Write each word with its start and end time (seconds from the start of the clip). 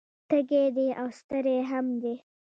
تږی 0.29 0.65
دی 0.75 0.87
او 1.01 1.07
ستړی 1.19 1.57
هم 1.69 1.85
دی 2.01 2.15